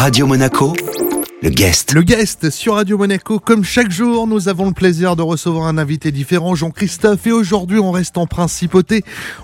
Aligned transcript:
Radio 0.00 0.26
Monaco, 0.26 0.72
le 1.42 1.50
guest. 1.50 1.92
Le 1.92 2.02
guest 2.02 2.48
sur 2.48 2.76
Radio 2.76 2.96
Monaco, 2.96 3.38
comme 3.38 3.62
chaque 3.62 3.90
jour, 3.90 4.26
nous 4.26 4.48
avons 4.48 4.68
le 4.68 4.72
plaisir 4.72 5.14
de 5.14 5.20
recevoir 5.20 5.66
un 5.66 5.76
invité 5.76 6.10
différent, 6.10 6.54
Jean-Christophe, 6.54 7.26
et 7.26 7.32
aujourd'hui 7.32 7.78
on 7.78 7.90
reste 7.90 8.16
en 8.16 8.26
principauté. 8.26 9.02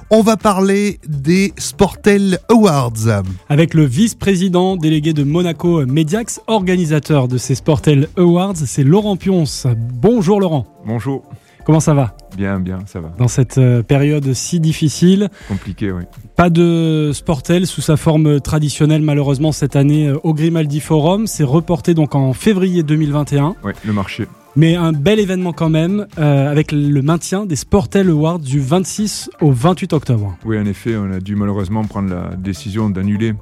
On 0.09 0.23
va 0.23 0.39
parler 0.39 0.99
des 1.07 1.53
Sportel 1.59 2.39
Awards. 2.49 3.23
Avec 3.51 3.75
le 3.75 3.85
vice-président 3.85 4.77
délégué 4.77 5.13
de 5.13 5.25
Monaco 5.25 5.85
Mediax, 5.85 6.41
organisateur 6.47 7.29
de 7.29 7.37
ces 7.37 7.55
Sportel 7.55 8.09
Awards, 8.17 8.57
c'est 8.57 8.83
Laurent 8.83 9.17
Pionce. 9.17 9.67
Bonjour 9.77 10.41
Laurent. 10.41 10.67
Bonjour. 10.87 11.23
Comment 11.67 11.81
ça 11.81 11.95
va 11.95 12.15
Bien, 12.37 12.61
bien, 12.61 12.79
ça 12.87 13.01
va. 13.01 13.09
Dans 13.19 13.27
cette 13.27 13.59
euh, 13.59 13.83
période 13.83 14.33
si 14.35 14.61
difficile. 14.61 15.29
Compliqué, 15.49 15.91
oui. 15.91 16.05
Pas 16.37 16.49
de 16.49 17.11
Sportel 17.13 17.67
sous 17.67 17.81
sa 17.81 17.97
forme 17.97 18.41
traditionnelle, 18.41 19.03
malheureusement, 19.03 19.51
cette 19.51 19.75
année 19.75 20.07
euh, 20.07 20.19
au 20.23 20.33
Grimaldi 20.33 20.79
Forum. 20.79 21.27
C'est 21.27 21.43
reporté 21.43 21.93
donc 21.95 22.15
en 22.15 22.33
février 22.35 22.85
2021. 22.85 23.57
Oui, 23.65 23.73
le 23.85 23.93
marché. 23.93 24.29
Mais 24.55 24.77
un 24.77 24.93
bel 24.93 25.19
événement 25.19 25.53
quand 25.53 25.69
même, 25.69 26.07
euh, 26.19 26.49
avec 26.49 26.71
le 26.71 27.03
maintien 27.03 27.47
des 27.47 27.57
Sportel 27.57 28.11
Awards 28.11 28.39
du 28.39 28.61
26 28.61 29.29
au 29.41 29.51
28 29.51 29.93
octobre. 29.93 30.39
Oui, 30.45 30.61
en 30.61 30.67
effet, 30.67 30.97
on 30.97 31.11
a 31.11 31.19
dû 31.19 31.35
malheureusement 31.35 31.83
prendre 31.83 32.15
la 32.15 32.37
décision 32.37 32.91
d'annuler 32.91 33.35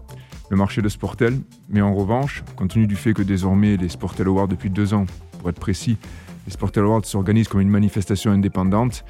le 0.49 0.57
marché 0.57 0.81
de 0.81 0.89
Sportel. 0.89 1.39
Mais 1.69 1.83
en 1.83 1.93
revanche, 1.93 2.43
compte 2.57 2.71
tenu 2.71 2.87
du 2.87 2.97
fait 2.97 3.13
que 3.13 3.23
désormais 3.23 3.77
les 3.77 3.91
Sportel 3.91 4.29
Awards, 4.29 4.49
depuis 4.49 4.71
deux 4.71 4.95
ans, 4.95 5.05
pour 5.41 5.51
être 5.51 5.61
précis, 5.61 5.99
les 6.47 6.53
Sportel 6.53 6.85
Awards 6.85 7.05
s'organisent 7.05 7.49
comme 7.49 7.61
une 7.61 7.69
manifestation 7.71 8.31
indépendante. 8.31 9.05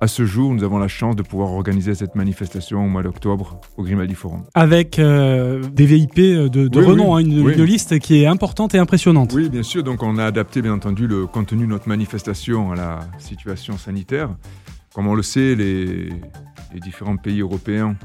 À 0.00 0.06
ce 0.06 0.24
jour, 0.24 0.54
nous 0.54 0.62
avons 0.62 0.78
la 0.78 0.86
chance 0.86 1.16
de 1.16 1.22
pouvoir 1.22 1.50
organiser 1.52 1.92
cette 1.96 2.14
manifestation 2.14 2.84
au 2.84 2.88
mois 2.88 3.02
d'octobre 3.02 3.60
au 3.76 3.82
Grimaldi 3.82 4.14
Forum. 4.14 4.44
Avec 4.54 5.00
euh, 5.00 5.60
des 5.72 5.86
VIP 5.86 6.14
de, 6.16 6.46
de 6.48 6.78
Oui, 6.78 6.86
renom, 6.86 7.14
oui, 7.16 7.22
hein, 7.22 7.26
une, 7.26 7.44
oui. 7.44 7.54
une 7.54 7.64
liste 7.64 7.98
qui 7.98 8.22
est 8.22 8.26
importante 8.26 8.76
et 8.76 8.78
impressionnante. 8.78 9.32
Oui, 9.34 9.48
bien 9.48 9.64
sûr. 9.64 9.82
Donc, 9.82 10.04
on 10.04 10.16
a 10.18 10.24
adapté, 10.24 10.62
bien 10.62 10.72
entendu, 10.72 11.08
le 11.08 11.26
contenu 11.26 11.64
de 11.64 11.70
notre 11.70 11.88
manifestation 11.88 12.70
à 12.70 12.76
la 12.76 13.00
situation 13.18 13.76
sanitaire. 13.76 14.30
Comme 14.94 15.08
on 15.08 15.14
le 15.16 15.22
sait, 15.22 15.56
les, 15.56 16.10
les 16.72 16.80
différents 16.80 17.16
pays 17.16 17.40
européens 17.40 17.96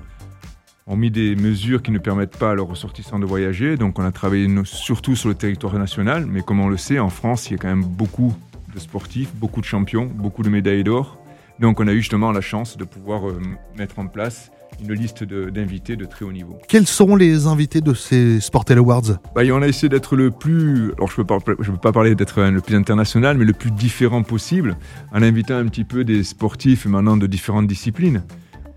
ont 0.87 0.97
mis 0.97 1.11
des 1.11 1.35
mesures 1.35 1.83
qui 1.83 1.91
ne 1.91 1.99
permettent 1.99 2.37
pas 2.37 2.51
à 2.51 2.55
leurs 2.55 2.67
ressortissants 2.67 3.19
de 3.19 3.25
voyager. 3.25 3.77
Donc, 3.77 3.99
on 3.99 4.03
a 4.03 4.11
travaillé 4.11 4.47
surtout 4.63 5.15
sur 5.15 5.29
le 5.29 5.35
territoire 5.35 5.77
national. 5.77 6.25
Mais 6.25 6.41
comme 6.41 6.59
on 6.59 6.69
le 6.69 6.77
sait, 6.77 6.97
en 6.97 7.09
France, 7.09 7.49
il 7.49 7.53
y 7.53 7.55
a 7.55 7.57
quand 7.59 7.69
même 7.69 7.85
beaucoup 7.85 8.33
de 8.73 8.79
sportifs, 8.79 9.33
beaucoup 9.35 9.61
de 9.61 9.65
champions, 9.65 10.09
beaucoup 10.13 10.43
de 10.43 10.49
médailles 10.49 10.83
d'or. 10.83 11.17
Donc, 11.59 11.79
on 11.79 11.87
a 11.87 11.93
eu 11.93 11.99
justement 11.99 12.31
la 12.31 12.41
chance 12.41 12.77
de 12.77 12.83
pouvoir 12.83 13.29
euh, 13.29 13.39
mettre 13.77 13.99
en 13.99 14.07
place 14.07 14.51
une 14.81 14.93
liste 14.93 15.23
d'invités 15.23 15.95
de 15.95 16.05
très 16.05 16.25
haut 16.25 16.31
niveau. 16.31 16.57
Quels 16.67 16.87
seront 16.87 17.15
les 17.15 17.45
invités 17.45 17.79
de 17.79 17.93
ces 17.93 18.39
Sportel 18.39 18.79
Awards? 18.79 19.19
Bah, 19.35 19.43
on 19.51 19.61
a 19.61 19.67
essayé 19.67 19.87
d'être 19.87 20.15
le 20.15 20.31
plus, 20.31 20.91
alors 20.93 21.11
je 21.11 21.21
peux 21.21 21.55
je 21.59 21.71
peux 21.71 21.77
pas 21.77 21.91
parler 21.91 22.15
d'être 22.15 22.41
le 22.41 22.59
plus 22.59 22.75
international, 22.75 23.37
mais 23.37 23.45
le 23.45 23.53
plus 23.53 23.71
différent 23.71 24.23
possible, 24.23 24.75
en 25.13 25.21
invitant 25.21 25.55
un 25.55 25.65
petit 25.65 25.83
peu 25.83 26.03
des 26.03 26.23
sportifs 26.23 26.85
maintenant 26.85 27.17
de 27.17 27.27
différentes 27.27 27.67
disciplines. 27.67 28.23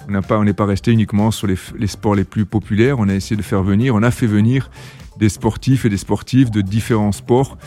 On 0.08 0.20
pas, 0.20 0.42
n'est 0.44 0.52
pas 0.52 0.66
resté 0.66 0.92
uniquement 0.92 1.30
sur 1.30 1.48
les, 1.48 1.56
les 1.76 1.88
sports 1.88 2.14
les 2.14 2.24
plus 2.24 2.44
populaires. 2.44 3.00
On 3.00 3.08
a 3.08 3.14
essayé 3.14 3.36
de 3.36 3.42
faire 3.42 3.62
venir, 3.62 3.94
on 3.94 4.02
a 4.02 4.10
fait 4.10 4.28
venir 4.28 4.70
des 5.18 5.28
sportifs 5.28 5.84
et 5.84 5.88
des 5.88 5.96
sportifs 5.96 6.50
de 6.50 6.60
différents 6.60 7.12
sports. 7.12 7.58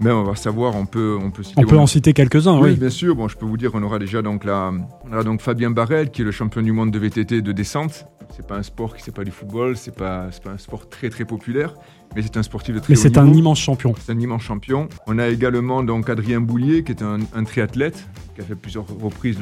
Mais 0.00 0.12
on 0.12 0.22
va 0.22 0.36
savoir, 0.36 0.76
on 0.76 0.86
peut, 0.86 1.18
on 1.20 1.30
peut 1.30 1.42
citer. 1.42 1.60
On 1.60 1.66
peut 1.66 1.76
en 1.78 1.86
citer 1.88 2.12
quelques-uns, 2.12 2.58
Oui, 2.60 2.70
oui. 2.70 2.76
bien 2.76 2.90
sûr. 2.90 3.16
Bon, 3.16 3.26
je 3.26 3.36
peux 3.36 3.46
vous 3.46 3.56
dire 3.56 3.72
qu'on 3.72 3.82
aura 3.82 3.98
déjà 3.98 4.22
donc 4.22 4.44
la, 4.44 4.70
on 5.04 5.12
aura 5.12 5.24
donc 5.24 5.40
Fabien 5.40 5.70
Barrel 5.70 6.10
qui 6.10 6.22
est 6.22 6.24
le 6.24 6.30
champion 6.30 6.62
du 6.62 6.70
monde 6.72 6.90
de 6.92 6.98
VTT 6.98 7.42
de 7.42 7.52
descente. 7.52 8.04
C'est 8.36 8.46
pas 8.46 8.56
un 8.56 8.62
sport 8.62 8.94
qui 8.94 9.02
c'est 9.02 9.14
pas 9.14 9.24
du 9.24 9.30
football, 9.32 9.76
c'est 9.76 9.94
pas, 9.94 10.28
c'est 10.30 10.42
pas 10.42 10.50
un 10.50 10.58
sport 10.58 10.88
très 10.88 11.08
très 11.08 11.24
populaire, 11.24 11.74
mais 12.14 12.22
c'est 12.22 12.36
un 12.36 12.42
sportif 12.42 12.74
de 12.74 12.78
très 12.80 12.92
Mais 12.92 12.98
haut 12.98 13.02
c'est 13.02 13.18
un 13.18 13.32
immense 13.32 13.58
champion. 13.58 13.94
C'est 13.98 14.12
un 14.12 14.20
immense 14.20 14.42
champion. 14.42 14.88
On 15.06 15.18
a 15.18 15.26
également 15.28 15.82
donc 15.82 16.08
Adrien 16.10 16.40
Boulier, 16.40 16.84
qui 16.84 16.92
est 16.92 17.02
un, 17.02 17.18
un 17.34 17.44
triathlète, 17.44 18.06
qui 18.34 18.42
a 18.42 18.44
fait 18.44 18.54
plusieurs 18.54 18.86
reprises 19.00 19.38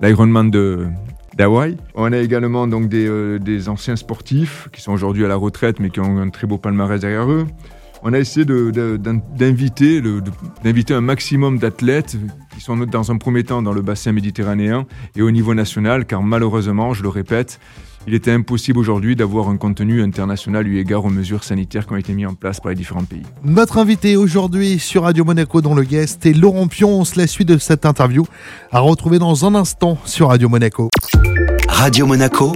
l'Ironman 0.00 0.50
de 0.50 0.86
d'Hawaï. 1.36 1.76
On 1.94 2.12
a 2.12 2.18
également 2.18 2.66
donc 2.66 2.88
des, 2.88 3.06
euh, 3.06 3.38
des 3.38 3.68
anciens 3.68 3.94
sportifs 3.94 4.68
qui 4.72 4.80
sont 4.80 4.92
aujourd'hui 4.92 5.24
à 5.24 5.28
la 5.28 5.36
retraite, 5.36 5.78
mais 5.78 5.90
qui 5.90 6.00
ont 6.00 6.18
un 6.18 6.30
très 6.30 6.46
beau 6.48 6.58
palmarès 6.58 7.00
derrière 7.00 7.30
eux. 7.30 7.46
On 8.02 8.12
a 8.14 8.18
essayé 8.18 8.46
de- 8.46 8.70
de- 8.70 8.96
d'in- 8.96 9.20
d'inviter 9.36 10.00
de- 10.00 10.22
un 10.94 11.00
maximum 11.00 11.58
d'athlètes 11.58 12.16
qui 12.54 12.60
sont 12.62 12.76
dans 12.76 13.10
un 13.12 13.16
premier 13.18 13.44
temps 13.44 13.60
dans 13.62 13.72
le 13.72 13.82
bassin 13.82 14.12
méditerranéen 14.12 14.86
et 15.16 15.22
au 15.22 15.30
niveau 15.30 15.54
national, 15.54 16.06
car 16.06 16.22
malheureusement, 16.22 16.94
je 16.94 17.02
le 17.02 17.10
répète, 17.10 17.60
il 18.06 18.14
était 18.14 18.32
impossible 18.32 18.78
aujourd'hui 18.78 19.14
d'avoir 19.16 19.50
un 19.50 19.58
contenu 19.58 20.02
international 20.02 20.66
eu 20.66 20.78
égard 20.78 21.04
aux 21.04 21.10
mesures 21.10 21.44
sanitaires 21.44 21.86
qui 21.86 21.92
ont 21.92 21.96
été 21.96 22.14
mises 22.14 22.26
en 22.28 22.34
place 22.34 22.58
par 22.58 22.70
les 22.70 22.76
différents 22.76 23.04
pays. 23.04 23.22
Notre 23.44 23.76
invité 23.76 24.16
aujourd'hui 24.16 24.78
sur 24.78 25.02
Radio 25.02 25.22
Monaco 25.24 25.60
dans 25.60 25.74
le 25.74 25.82
guest 25.82 26.24
est 26.24 26.32
Laurent 26.32 26.66
Pionce. 26.68 27.16
La 27.16 27.26
suite 27.26 27.48
de 27.48 27.58
cette 27.58 27.84
interview 27.84 28.24
à 28.72 28.80
retrouver 28.80 29.18
dans 29.18 29.44
un 29.44 29.54
instant 29.54 29.98
sur 30.06 30.28
Radio 30.28 30.48
Monaco. 30.48 30.88
Radio 31.68 32.06
Monaco, 32.06 32.52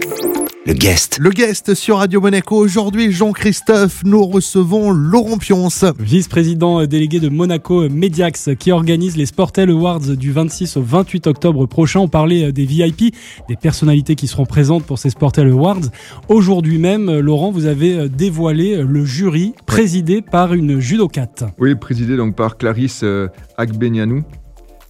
le 0.66 0.72
guest. 0.72 1.18
Le 1.20 1.30
guest 1.30 1.74
sur 1.74 1.98
Radio 1.98 2.20
Monaco 2.22 2.56
aujourd'hui, 2.56 3.12
Jean-Christophe. 3.12 4.02
Nous 4.04 4.24
recevons 4.24 4.92
Laurent 4.92 5.36
Pionce. 5.36 5.84
Vice-président 5.98 6.80
euh, 6.80 6.86
délégué 6.86 7.20
de 7.20 7.28
Monaco 7.28 7.88
Mediax 7.90 8.50
qui 8.58 8.72
organise 8.72 9.16
les 9.16 9.26
Sportel 9.26 9.70
Awards 9.70 10.00
du 10.00 10.32
26 10.32 10.78
au 10.78 10.82
28 10.82 11.26
octobre 11.26 11.66
prochain. 11.66 12.00
On 12.00 12.08
parlait 12.08 12.46
euh, 12.46 12.52
des 12.52 12.64
VIP, 12.64 13.14
des 13.48 13.56
personnalités 13.56 14.14
qui 14.14 14.26
seront 14.26 14.46
présentes 14.46 14.84
pour 14.84 14.98
ces 14.98 15.10
Sportel 15.10 15.48
Awards. 15.48 15.82
Aujourd'hui 16.28 16.78
même, 16.78 17.10
euh, 17.10 17.20
Laurent, 17.20 17.50
vous 17.50 17.66
avez 17.66 17.98
euh, 17.98 18.08
dévoilé 18.08 18.76
euh, 18.76 18.86
le 18.88 19.04
jury 19.04 19.54
présidé 19.66 20.22
par 20.22 20.54
une 20.54 20.80
judokate. 20.80 21.44
Oui, 21.58 21.74
présidé 21.74 22.16
donc 22.16 22.36
par 22.36 22.56
Clarisse 22.56 23.02
euh, 23.02 23.28
Agbenyanu, 23.58 24.22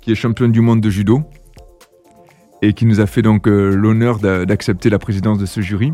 qui 0.03 0.13
est 0.13 0.17
championne 0.17 0.53
du 0.53 0.61
monde 0.61 0.81
de 0.81 0.91
judo 0.91 1.25
et 2.67 2.73
qui 2.73 2.87
nous 2.87 3.01
a 3.01 3.07
fait 3.07 3.23
donc 3.23 3.47
euh, 3.47 3.75
l'honneur 3.75 4.19
d'a- 4.19 4.45
d'accepter 4.47 4.91
la 4.91 4.99
présidence 4.99 5.39
de 5.39 5.47
ce 5.47 5.61
jury. 5.61 5.93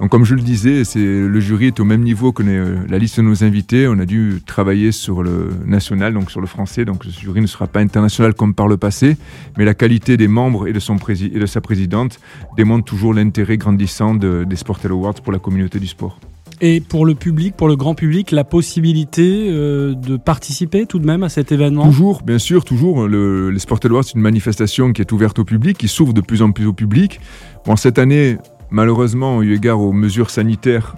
Donc 0.00 0.08
comme 0.10 0.24
je 0.24 0.34
le 0.34 0.40
disais, 0.40 0.82
le 0.96 1.40
jury 1.40 1.66
est 1.66 1.78
au 1.80 1.84
même 1.84 2.00
niveau 2.02 2.32
que 2.32 2.42
euh, 2.42 2.76
la 2.88 2.96
liste 2.96 3.18
de 3.18 3.22
nos 3.22 3.44
invités. 3.44 3.86
On 3.86 3.98
a 3.98 4.06
dû 4.06 4.40
travailler 4.46 4.92
sur 4.92 5.22
le 5.22 5.50
national, 5.66 6.14
donc 6.14 6.30
sur 6.30 6.40
le 6.40 6.46
français. 6.46 6.86
Donc 6.86 7.04
ce 7.04 7.20
jury 7.20 7.42
ne 7.42 7.46
sera 7.46 7.66
pas 7.66 7.80
international 7.80 8.32
comme 8.32 8.54
par 8.54 8.66
le 8.66 8.78
passé, 8.78 9.18
mais 9.58 9.66
la 9.66 9.74
qualité 9.74 10.16
des 10.16 10.26
membres 10.28 10.66
et 10.68 10.72
de, 10.72 10.78
sa 10.80 11.60
présidente 11.60 12.18
démontre 12.56 12.86
toujours 12.86 13.12
l'intérêt 13.12 13.58
grandissant 13.58 14.14
de- 14.14 14.44
des 14.44 14.56
Sportel 14.56 14.90
Awards 14.92 15.20
pour 15.22 15.32
la 15.32 15.38
communauté 15.38 15.78
du 15.78 15.86
sport. 15.86 16.18
Et 16.62 16.80
pour 16.80 17.06
le 17.06 17.14
public, 17.14 17.56
pour 17.56 17.68
le 17.68 17.76
grand 17.76 17.94
public, 17.94 18.30
la 18.32 18.44
possibilité 18.44 19.46
euh, 19.48 19.94
de 19.94 20.16
participer 20.18 20.84
tout 20.86 20.98
de 20.98 21.06
même 21.06 21.22
à 21.22 21.28
cet 21.30 21.52
événement? 21.52 21.84
Toujours, 21.86 22.22
bien 22.22 22.38
sûr, 22.38 22.64
toujours. 22.64 23.08
Le, 23.08 23.50
les 23.50 23.58
Sport 23.58 23.80
Awards, 23.84 24.04
c'est 24.04 24.14
une 24.14 24.20
manifestation 24.20 24.92
qui 24.92 25.00
est 25.00 25.10
ouverte 25.12 25.38
au 25.38 25.44
public, 25.44 25.78
qui 25.78 25.88
s'ouvre 25.88 26.12
de 26.12 26.20
plus 26.20 26.42
en 26.42 26.52
plus 26.52 26.66
au 26.66 26.74
public. 26.74 27.18
Bon, 27.64 27.76
cette 27.76 27.98
année, 27.98 28.36
malheureusement, 28.70 29.42
eu 29.42 29.54
égard 29.54 29.80
aux 29.80 29.92
mesures 29.92 30.28
sanitaires, 30.30 30.96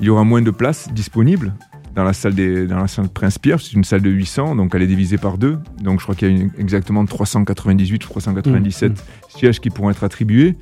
il 0.00 0.06
y 0.06 0.10
aura 0.10 0.24
moins 0.24 0.42
de 0.42 0.50
places 0.50 0.88
disponibles 0.92 1.54
dans 1.96 2.04
la 2.04 2.12
salle, 2.12 2.34
des, 2.34 2.66
dans 2.66 2.76
la 2.76 2.86
salle 2.86 3.08
Prince-Pierre. 3.08 3.60
C'est 3.60 3.72
une 3.72 3.84
salle 3.84 4.02
de 4.02 4.10
800, 4.10 4.56
donc 4.56 4.72
elle 4.74 4.82
est 4.82 4.86
divisée 4.86 5.16
par 5.18 5.38
deux. 5.38 5.58
Donc 5.82 6.00
je 6.00 6.04
crois 6.04 6.14
qu'il 6.14 6.28
y 6.28 6.30
a 6.30 6.34
une- 6.42 6.50
exactement 6.58 7.04
398 7.06 8.04
ou 8.04 8.08
397 8.08 8.92
Mmh, 8.92 8.94
sièges 9.38 9.58
qui 9.60 9.70
pourront 9.70 9.90
être 9.90 10.04
attribués. 10.04 10.54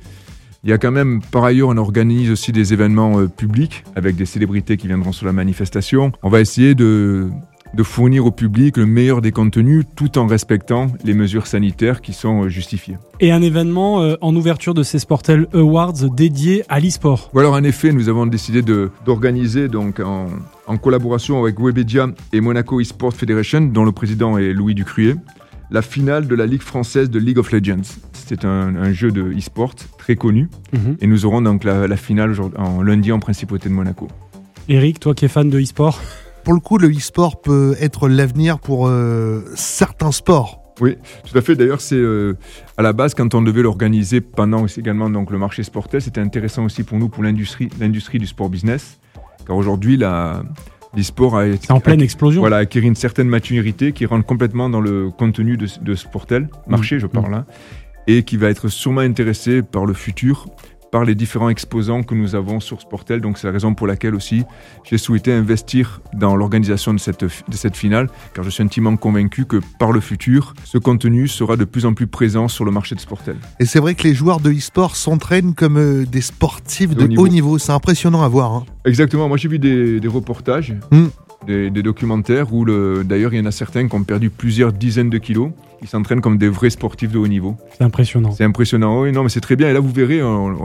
Il 0.63 0.69
y 0.69 0.73
a 0.73 0.77
quand 0.77 0.91
même, 0.91 1.21
par 1.31 1.43
ailleurs, 1.43 1.69
on 1.69 1.77
organise 1.77 2.31
aussi 2.31 2.51
des 2.51 2.73
événements 2.73 3.19
euh, 3.19 3.27
publics 3.27 3.83
avec 3.95 4.15
des 4.15 4.25
célébrités 4.25 4.77
qui 4.77 4.87
viendront 4.87 5.11
sur 5.11 5.25
la 5.25 5.33
manifestation. 5.33 6.11
On 6.23 6.29
va 6.29 6.41
essayer 6.41 6.73
de, 6.73 7.29
de 7.73 7.83
fournir 7.83 8.25
au 8.25 8.31
public 8.31 8.77
le 8.77 8.85
meilleur 8.85 9.21
des 9.21 9.31
contenus 9.31 9.85
tout 9.95 10.17
en 10.17 10.25
respectant 10.25 10.87
les 11.03 11.13
mesures 11.13 11.47
sanitaires 11.47 12.01
qui 12.01 12.11
sont 12.13 12.43
euh, 12.43 12.49
justifiées. 12.49 12.97
Et 13.19 13.31
un 13.31 13.41
événement 13.41 14.01
euh, 14.01 14.15
en 14.21 14.35
ouverture 14.35 14.73
de 14.73 14.83
ces 14.83 14.99
Sportel 14.99 15.47
Awards 15.53 15.93
dédié 15.93 16.63
à 16.69 16.79
l'e-sport. 16.79 17.29
Ou 17.33 17.39
alors, 17.39 17.53
en 17.53 17.63
effet, 17.63 17.91
nous 17.91 18.09
avons 18.09 18.25
décidé 18.25 18.61
d'organiser 18.61 19.67
donc 19.67 19.99
en, 19.99 20.27
en 20.65 20.77
collaboration 20.77 21.39
avec 21.41 21.59
Webedia 21.59 22.07
et 22.33 22.41
Monaco 22.41 22.81
eSport 22.81 23.13
Federation, 23.13 23.61
dont 23.61 23.85
le 23.85 23.91
président 23.91 24.37
est 24.37 24.53
Louis 24.53 24.73
Ducruyer, 24.73 25.15
la 25.69 25.81
finale 25.81 26.27
de 26.27 26.35
la 26.35 26.45
Ligue 26.45 26.61
française 26.61 27.09
de 27.09 27.19
League 27.19 27.37
of 27.37 27.51
Legends. 27.51 27.97
C'est 28.13 28.45
un, 28.45 28.75
un 28.75 28.91
jeu 28.93 29.11
de 29.11 29.31
e-sport 29.37 29.73
très 29.97 30.15
connu. 30.15 30.49
Et 31.01 31.07
nous 31.07 31.25
aurons 31.25 31.41
donc 31.41 31.63
la, 31.63 31.87
la 31.87 31.97
finale 31.97 32.31
aujourd'hui- 32.31 32.59
en 32.59 32.81
lundi 32.81 33.11
en 33.11 33.19
principauté 33.19 33.69
de 33.69 33.73
Monaco. 33.73 34.07
Eric, 34.69 34.99
toi 34.99 35.13
qui 35.13 35.25
es 35.25 35.27
fan 35.27 35.49
de 35.49 35.59
e-sport, 35.59 36.01
Pour 36.43 36.53
le 36.53 36.59
coup, 36.61 36.77
le 36.77 36.89
e-sport 36.89 37.41
peut 37.41 37.75
être 37.81 38.07
l'avenir 38.07 38.59
pour 38.59 38.87
euh, 38.87 39.41
certains 39.55 40.13
sports. 40.13 40.61
Oui, 40.79 40.95
tout 41.29 41.37
à 41.37 41.41
fait. 41.41 41.55
D'ailleurs, 41.55 41.81
c'est 41.81 41.95
euh, 41.97 42.37
à 42.77 42.81
la 42.83 42.93
base 42.93 43.13
quand 43.15 43.33
on 43.35 43.41
devait 43.41 43.63
l'organiser 43.63 44.21
pendant 44.21 44.61
aussi 44.63 44.79
également 44.79 45.09
donc 45.09 45.31
le 45.31 45.37
marché 45.37 45.63
sportif, 45.63 45.99
c'était 46.01 46.21
intéressant 46.21 46.63
aussi 46.63 46.83
pour 46.83 46.97
nous 46.99 47.09
pour 47.09 47.23
l'industrie, 47.23 47.67
l'industrie 47.79 48.19
du 48.19 48.27
sport 48.27 48.49
business, 48.49 48.99
car 49.45 49.57
aujourd'hui 49.57 49.97
la 49.97 50.43
l'e-sport 50.97 51.37
a 51.37 51.45
c'est 51.59 51.71
en 51.71 51.79
pleine 51.79 52.01
explosion. 52.01 52.41
voilà 52.41 52.57
acquérir 52.57 52.89
une 52.89 52.95
certaine 52.95 53.29
maturité 53.29 53.91
qui 53.93 54.05
rentre 54.05 54.25
complètement 54.25 54.69
dans 54.69 54.81
le 54.81 55.09
contenu 55.11 55.55
de, 55.55 55.67
de 55.81 55.95
Sportel 55.95 56.49
marché, 56.67 56.99
je 56.99 57.07
parle 57.07 57.31
là, 57.31 57.45
et 58.07 58.23
qui 58.23 58.37
va 58.37 58.49
être 58.49 58.67
sûrement 58.67 59.01
intéressé 59.01 59.61
par 59.61 59.85
le 59.85 59.93
futur 59.93 60.47
par 60.91 61.03
les 61.03 61.15
différents 61.15 61.49
exposants 61.49 62.03
que 62.03 62.15
nous 62.15 62.35
avons 62.35 62.59
sur 62.59 62.81
Sportel. 62.81 63.21
Donc 63.21 63.37
c'est 63.37 63.47
la 63.47 63.53
raison 63.53 63.73
pour 63.73 63.87
laquelle 63.87 64.15
aussi 64.15 64.43
j'ai 64.83 64.97
souhaité 64.97 65.33
investir 65.33 66.01
dans 66.13 66.35
l'organisation 66.35 66.93
de 66.93 66.99
cette, 66.99 67.23
de 67.23 67.55
cette 67.55 67.75
finale, 67.75 68.07
car 68.33 68.43
je 68.43 68.49
suis 68.49 68.63
intimement 68.63 68.95
convaincu 68.97 69.45
que 69.45 69.59
par 69.79 69.91
le 69.91 69.99
futur, 69.99 70.53
ce 70.63 70.77
contenu 70.77 71.27
sera 71.27 71.55
de 71.57 71.65
plus 71.65 71.85
en 71.85 71.93
plus 71.93 72.07
présent 72.07 72.47
sur 72.47 72.65
le 72.65 72.71
marché 72.71 72.95
de 72.95 72.99
Sportel. 72.99 73.37
Et 73.59 73.65
c'est 73.65 73.79
vrai 73.79 73.95
que 73.95 74.03
les 74.03 74.13
joueurs 74.13 74.39
de 74.39 74.51
e-sport 74.51 74.95
s'entraînent 74.95 75.53
comme 75.53 75.77
euh, 75.77 76.05
des 76.05 76.21
sportifs 76.21 76.95
de, 76.95 77.17
haut 77.17 77.27
niveau. 77.27 77.57
C'est 77.57 77.71
impressionnant 77.71 78.23
à 78.23 78.27
voir. 78.27 78.53
hein. 78.53 78.65
Exactement, 78.85 79.27
moi 79.27 79.37
j'ai 79.37 79.49
vu 79.49 79.59
des, 79.59 79.99
des 79.99 80.07
reportages, 80.07 80.73
Mm. 80.91 81.07
Des, 81.47 81.69
des 81.69 81.81
documentaires 81.83 82.53
où 82.53 82.65
le- 82.65 83.03
d'ailleurs 83.03 83.33
il 83.33 83.37
y 83.37 83.41
en 83.41 83.45
a 83.45 83.51
certains 83.51 83.87
qui 83.87 83.95
ont 83.95 84.03
perdu 84.03 84.29
plusieurs 84.29 84.71
dizaines 84.73 85.09
de 85.09 85.17
kilos. 85.17 85.49
Ils 85.81 85.87
s'entraînent 85.87 86.21
comme 86.21 86.37
des 86.39 86.49
vrais 86.49 86.69
sportifs 86.71 87.11
de 87.11 87.19
haut 87.19 87.27
niveau. 87.27 87.55
C'est 87.77 87.83
impressionnant. 87.83 88.31
C'est 88.31 88.43
impressionnant. 88.43 89.01
Oui, 89.01 89.11
non, 89.11 89.21
mais 89.23 89.29
c'est 89.29 89.41
très 89.41 89.55
bien. 89.55 89.69
Et 89.69 89.73
là, 89.73 89.79
vous 89.79 89.91
verrez, 89.91 90.21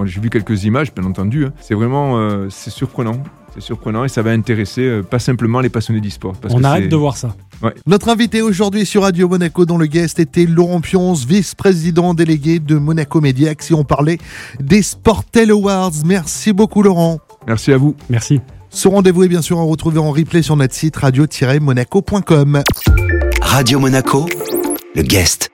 j'ai 0.06 0.20
vu 0.20 0.30
quelques 0.30 0.64
images, 0.64 0.92
bien 0.94 1.04
entendu. 1.04 1.44
hein. 1.44 1.52
C'est 1.60 1.74
vraiment, 1.74 2.18
euh, 2.18 2.46
c'est 2.50 2.70
surprenant. 2.70 3.22
C'est 3.54 3.60
surprenant 3.60 4.04
et 4.06 4.08
ça 4.08 4.22
va 4.22 4.30
intéresser 4.30 4.80
euh, 4.80 5.02
pas 5.02 5.18
simplement 5.18 5.60
les 5.60 5.68
passionnés 5.68 6.00
d'e-sport. 6.00 6.32
parce 6.40 6.54
On 6.54 6.64
arrête 6.64 6.88
de 6.88 6.96
voir 6.96 7.18
ça. 7.18 7.36
Notre 7.86 8.08
invité 8.08 8.40
aujourd'hui 8.40 8.86
sur 8.86 9.02
Radio 9.02 9.28
Monaco, 9.28 9.66
dont 9.66 9.76
le 9.76 9.84
guest 9.84 10.18
était 10.18 10.46
Laurent 10.46 10.80
Pionce, 10.80 11.26
vice-président 11.26 12.14
délégué 12.14 12.58
de 12.58 12.76
Monaco 12.78 13.20
Mediax. 13.20 13.70
Et 13.70 13.74
on 13.74 13.84
parlait 13.84 14.16
des 14.60 14.80
Sportel 14.80 15.50
Awards. 15.50 15.92
Merci 16.06 16.54
beaucoup, 16.54 16.82
Laurent. 16.82 17.18
Merci 17.46 17.72
à 17.74 17.76
vous. 17.76 17.94
Merci. 18.08 18.40
Ce 18.74 18.88
rendez-vous 18.88 19.24
est 19.24 19.28
bien 19.28 19.42
sûr 19.42 19.58
à 19.58 19.62
retrouver 19.62 19.98
en 19.98 20.10
replay 20.10 20.42
sur 20.42 20.56
notre 20.56 20.74
site 20.74 20.96
radio-monaco.com. 20.96 22.62
Radio 23.42 23.78
Monaco, 23.78 24.26
le 24.94 25.02
guest. 25.02 25.50